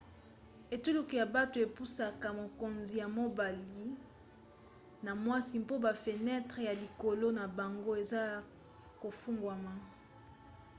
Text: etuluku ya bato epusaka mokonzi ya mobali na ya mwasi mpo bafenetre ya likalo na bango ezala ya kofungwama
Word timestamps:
etuluku 0.75 1.13
ya 1.19 1.25
bato 1.35 1.57
epusaka 1.67 2.27
mokonzi 2.39 2.93
ya 3.01 3.07
mobali 3.17 3.83
na 5.05 5.11
ya 5.15 5.19
mwasi 5.23 5.55
mpo 5.63 5.75
bafenetre 5.85 6.61
ya 6.67 6.73
likalo 6.81 7.27
na 7.37 7.45
bango 7.57 7.91
ezala 8.01 8.29
ya 8.33 8.39
kofungwama 9.01 9.73